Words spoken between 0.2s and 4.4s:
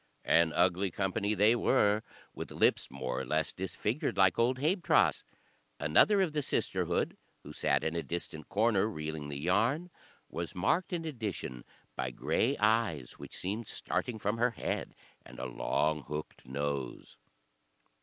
An ugly company they were, with lips more or less disfigured, like